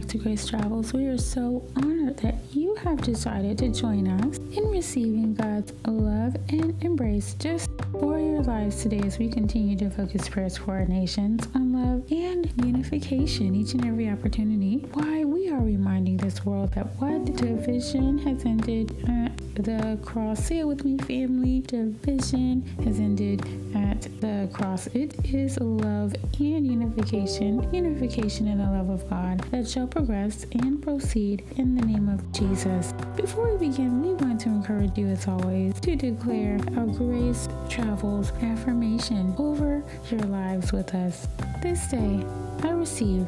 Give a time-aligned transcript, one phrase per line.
[0.00, 0.94] back to Grace Travels.
[0.94, 6.36] We are so honored that you have decided to join us in receiving God's love
[6.48, 10.86] and embrace just for your lives today as we continue to focus prayers for our
[10.86, 14.86] nations on love and unification each and every opportunity.
[14.94, 15.19] Why
[15.50, 20.44] we are reminding this world that what division has ended at the cross.
[20.44, 21.60] Say it with me, family.
[21.60, 23.40] Division has ended
[23.74, 24.86] at the cross.
[24.88, 30.80] It is love and unification, unification in the love of God that shall progress and
[30.80, 32.92] proceed in the name of Jesus.
[33.16, 38.30] Before we begin, we want to encourage you, as always, to declare our grace travels
[38.42, 41.26] affirmation over your lives with us.
[41.60, 42.24] This day,
[42.62, 43.26] I receive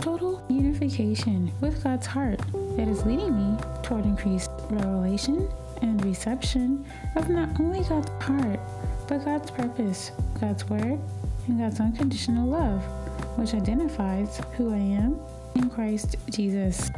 [0.00, 2.40] total unification with God's heart
[2.76, 5.46] that is leading me toward increased revelation
[5.82, 6.86] and reception
[7.16, 8.60] of not only God's heart,
[9.06, 10.98] but God's purpose, God's word,
[11.48, 12.82] and God's unconditional love,
[13.38, 15.18] which identifies who I am
[15.54, 16.90] in Christ Jesus.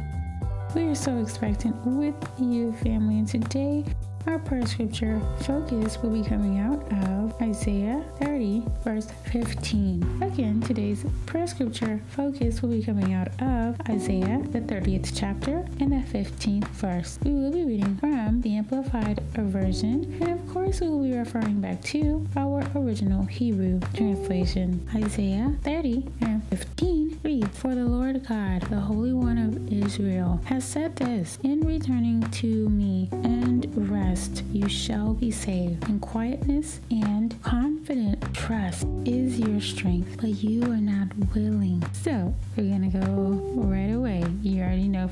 [0.73, 3.83] We are so expectant with you, family, and today
[4.27, 10.23] our prayer scripture focus will be coming out of Isaiah 30, verse 15.
[10.23, 15.91] Again, today's prayer scripture focus will be coming out of Isaiah, the 30th chapter, and
[15.91, 17.19] the 15th verse.
[17.23, 21.61] We will be reading from the Amplified Version, and of course, we will be referring
[21.61, 24.89] back to our original Hebrew translation.
[24.95, 30.97] Isaiah 30 and 15 For the Lord God, the Holy One of Israel, has said
[30.97, 35.89] this In returning to me and rest, rest you shall be saved.
[35.89, 41.83] In quietness and confident trust is your strength, but you are not willing.
[41.93, 43.07] So we're gonna go
[43.55, 44.23] right away.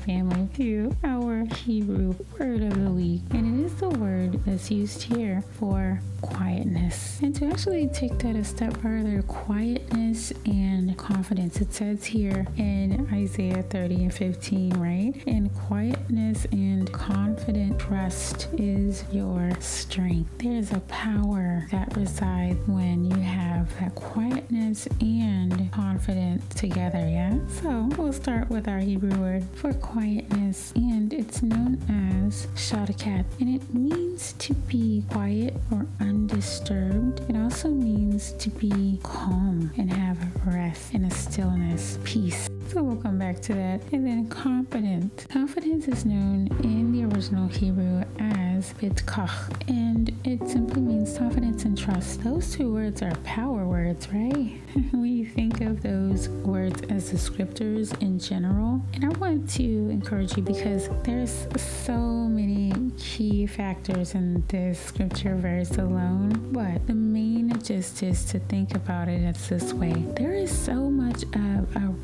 [0.04, 5.02] Family, to our Hebrew word of the week, and it is the word that's used
[5.02, 7.20] here for quietness.
[7.22, 11.60] And to actually take that a step further, quietness and confidence.
[11.60, 15.22] It says here in Isaiah 30 and 15, right?
[15.26, 20.30] And quietness and confident trust is your strength.
[20.38, 27.38] There's a power that resides when you have that quietness and confidence together, yeah?
[27.60, 31.78] So we'll start with our Hebrew word for quietness, and it's known
[32.26, 37.20] as shadakat, and it means to be quiet or undisturbed.
[37.28, 42.48] It also means to be calm and have rest and a stillness, peace.
[42.72, 43.82] So we'll come back to that.
[43.92, 45.26] And then confident.
[45.28, 51.76] Confidence is known in the original Hebrew as bitkach, and it simply means confidence and
[51.76, 52.24] trust.
[52.24, 54.58] Those two words are power words, right?
[54.94, 58.80] we think of those words as descriptors in general.
[58.94, 65.36] And I want to encourage you because there's so many key factors in this scripture
[65.36, 66.52] verse alone.
[66.52, 67.22] But the main
[67.62, 71.94] gist is to think about it as this way there is so much of a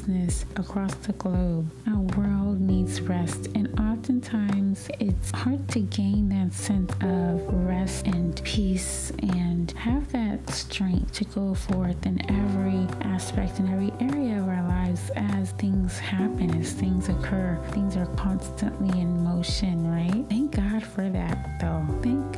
[0.00, 1.70] restlessness across the globe.
[1.88, 8.40] Our world needs rest, and oftentimes it's hard to gain that sense of rest and
[8.44, 14.48] peace and have that strength to go forth in every aspect and every area of
[14.48, 17.58] our lives as things happen, as things occur.
[17.70, 20.24] Things are constantly in motion, right?
[20.28, 21.86] Thank God for that, though.
[22.02, 22.29] Thank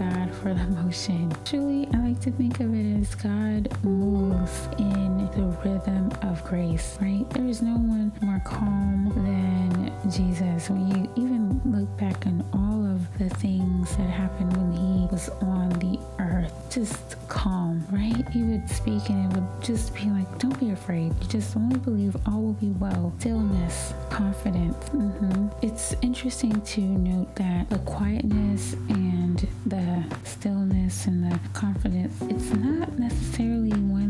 [0.73, 1.33] motion.
[1.45, 6.97] Truly, I like to think of it as God moves in the rhythm of grace,
[7.01, 7.29] right?
[7.31, 10.71] There is no one more calm than Jesus.
[10.71, 15.29] When you even look back on all of the things that happened when he was
[15.41, 18.29] on the earth, just calm, right?
[18.31, 21.13] He would speak and it would just be like, don't be afraid.
[21.21, 23.13] You just only believe all will be well.
[23.19, 24.77] Stillness, confidence.
[24.91, 25.49] Mm-hmm.
[25.63, 30.62] It's interesting to note that the quietness and the stillness
[30.93, 34.02] and the confidence, it's not necessarily one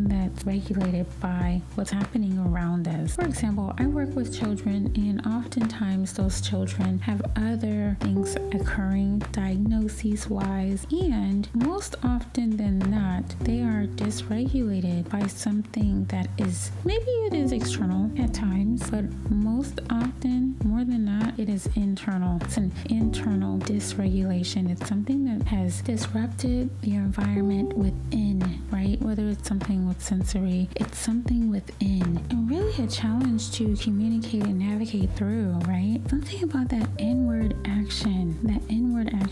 [0.44, 3.14] regulated by what's happening around us.
[3.16, 10.28] For example, I work with children, and oftentimes those children have other things occurring, diagnoses
[10.28, 17.34] wise, and most often than not, they are dysregulated by something that is maybe it
[17.34, 22.38] is external at times, but most often, more than not, it is internal.
[22.43, 24.70] It's an internal dysregulation.
[24.70, 29.00] It's something that has disrupted your environment within, right?
[29.00, 32.20] Whether it's something with sensory, it's something within.
[32.31, 36.00] And really a challenge to communicate and navigate through, right?
[36.08, 36.88] Something about that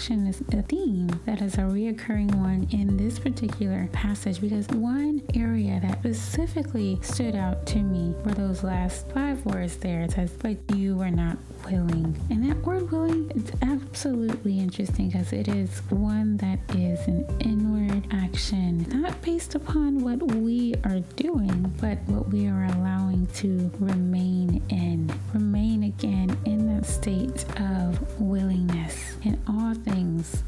[0.08, 5.78] is a theme that is a reoccurring one in this particular passage because one area
[5.82, 10.00] that specifically stood out to me were those last five words there.
[10.02, 11.36] It says, But you were not
[11.66, 12.18] willing.
[12.30, 18.06] And that word willing, it's absolutely interesting because it is one that is an inward
[18.10, 24.62] action, not based upon what we are doing, but what we are allowing to remain
[24.70, 25.12] in.
[25.34, 29.89] Remain again in that state of willingness in all things,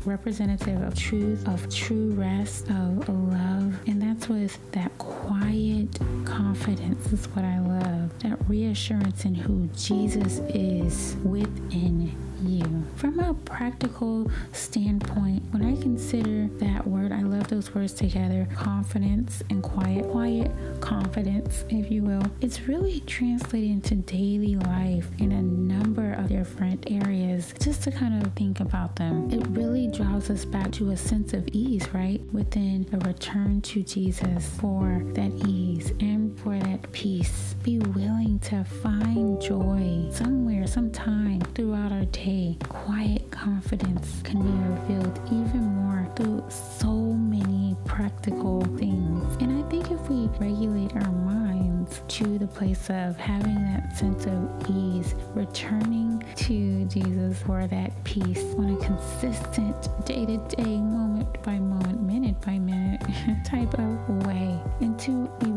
[0.05, 3.75] representative of truth, of true rest, of love.
[3.87, 5.89] And that's with that quiet
[6.25, 8.19] confidence, is what I love.
[8.21, 12.85] That reassurance in who Jesus is within you.
[12.97, 19.43] From a practical standpoint, when I consider that word, I love those words together confidence
[19.51, 20.51] and quiet, quiet
[20.81, 22.23] confidence, if you will.
[22.41, 28.23] It's really translated into daily life in a number of different areas just to kind
[28.23, 29.31] of think about them.
[29.31, 32.21] It really draws us back to a sense of ease, right?
[32.33, 37.55] Within a return to Jesus for that ease and for that peace.
[37.63, 42.32] Be willing to find joy somewhere, sometime throughout our day
[42.69, 49.37] quiet confidence can be revealed even more through so many practical things.
[49.41, 54.25] And I think if we regulate our minds to the place of having that sense
[54.25, 59.77] of ease, returning to Jesus for that peace on a consistent
[60.07, 63.03] day to day, moment by moment, minute by minute
[63.45, 65.51] type of way, and to be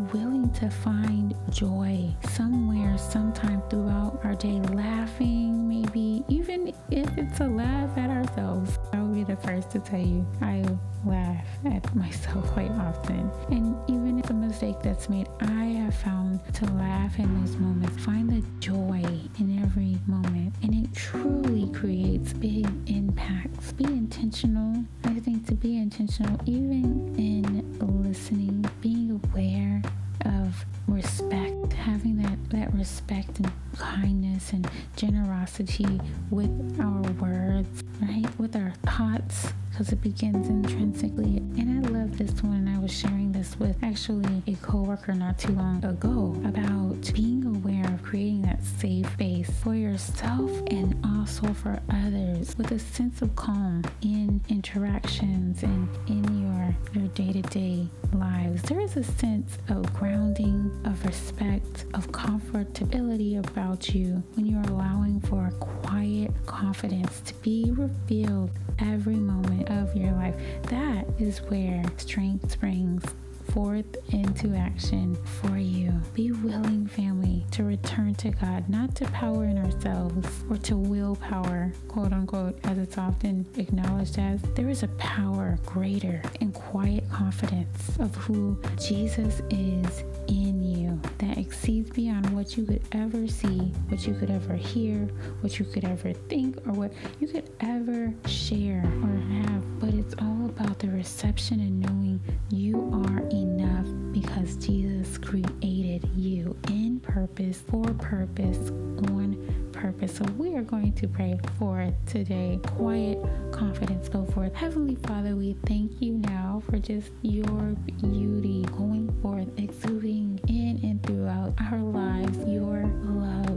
[0.54, 7.98] to find joy somewhere, sometime throughout our day, laughing, maybe even if it's a laugh
[7.98, 8.78] at ourselves.
[8.94, 10.64] I'll be the first to tell you, I
[11.06, 13.32] laugh at myself quite often.
[13.50, 18.04] And even if a mistake that's made, I have found to laugh in those moments,
[18.04, 19.04] find the joy
[19.40, 20.54] in every moment.
[20.64, 23.72] And it truly creates big impacts.
[23.74, 24.84] Be intentional.
[25.04, 29.82] I think to be intentional, even in listening, being aware
[30.26, 36.00] of respect, having that, that respect and kindness and generosity
[36.30, 38.28] with our words, right?
[38.40, 41.36] With our thoughts, because it begins intrinsically.
[41.58, 42.54] And I love this one.
[42.54, 47.44] And I was sharing this with actually a coworker not too long ago about being
[47.46, 53.22] aware of creating that safe space for yourself and also for others with a sense
[53.22, 56.56] of calm in interactions and in your
[56.94, 58.62] your day-to-day lives.
[58.64, 65.20] There is a sense of grounding, of respect, of comfortability about you when you're allowing
[65.22, 70.36] for quiet confidence to be revealed every moment of your life.
[70.64, 73.04] That is where strength springs
[73.52, 75.92] forth into action for you.
[76.14, 81.72] Be willing, family, to return to God, not to power in ourselves or to willpower,
[81.88, 84.42] quote unquote, as it's often acknowledged as.
[84.56, 91.38] There is a power greater in quiet confidence of who Jesus is in you that
[91.38, 95.08] exceeds beyond what you could ever see, what you could ever hear,
[95.42, 99.55] what you could ever think, or what you could ever share or have.
[99.86, 106.58] But it's all about the reception and knowing you are enough because Jesus created you
[106.70, 108.72] in purpose, for purpose,
[109.12, 110.16] on purpose.
[110.16, 112.60] So we are going to pray for today.
[112.66, 114.56] Quiet confidence go forth.
[114.56, 121.04] Heavenly Father, we thank you now for just your beauty going forth, exuding in and
[121.04, 122.40] throughout our lives.
[122.48, 123.55] Your love.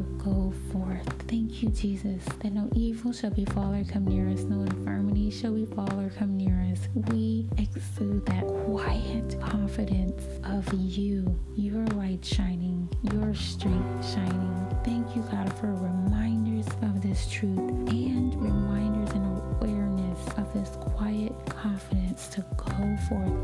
[1.59, 5.55] Thank you, Jesus, that no evil shall befall or come near us, no infirmity shall
[5.55, 6.87] befall or come near us.
[7.11, 14.79] We exude that quiet confidence of you, your light shining, your strength shining.
[14.85, 19.27] Thank you, God, for reminders of this truth and reminders and
[19.61, 23.38] awareness of this quiet confidence to go forth,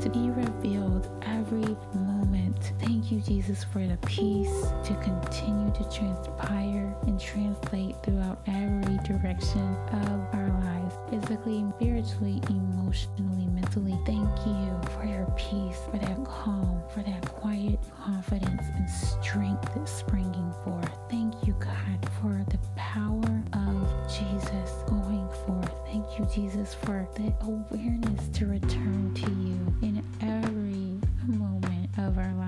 [3.44, 10.34] You, Jesus, for the peace to continue to transpire and translate throughout every direction of
[10.34, 13.98] our lives, physically, spiritually, emotionally, mentally.
[14.06, 19.92] Thank you for your peace, for that calm, for that quiet confidence and strength that's
[19.92, 20.90] springing forth.
[21.10, 25.72] Thank you, God, for the power of Jesus going forth.
[25.86, 32.32] Thank you, Jesus, for the awareness to return to you in every moment of our
[32.34, 32.43] lives.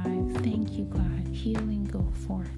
[0.46, 1.26] Thank you, God.
[1.32, 2.48] Healing go forth.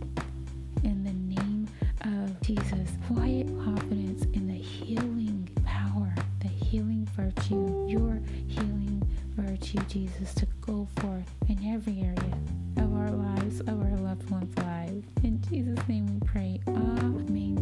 [0.85, 1.66] In the name
[2.02, 9.02] of Jesus, quiet confidence in the healing power, the healing virtue, your healing
[9.35, 12.38] virtue, Jesus, to go forth in every area
[12.76, 15.07] of our lives, of our loved ones' lives.
[15.25, 16.61] In Jesus' name we pray.
[16.68, 17.58] Amen.